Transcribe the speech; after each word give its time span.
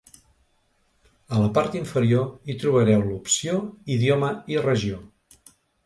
A 1.35 1.41
la 1.41 1.51
part 1.59 1.77
inferior, 1.81 2.27
hi 2.53 2.57
trobareu 2.65 3.07
l’opció 3.13 3.63
“Idioma 4.01 4.35
i 4.57 4.63
regió”. 4.69 5.03